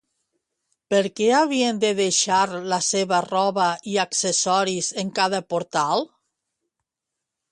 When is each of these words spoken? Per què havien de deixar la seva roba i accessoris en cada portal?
Per 0.93 1.01
què 1.19 1.25
havien 1.39 1.81
de 1.83 1.91
deixar 1.99 2.39
la 2.71 2.79
seva 2.87 3.19
roba 3.27 3.67
i 3.93 3.95
accessoris 4.07 4.91
en 5.05 5.11
cada 5.19 5.45
portal? 5.55 6.09